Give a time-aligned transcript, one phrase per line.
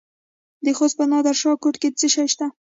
[0.65, 2.45] د خوست په نادر شاه کوټ کې څه شی شته؟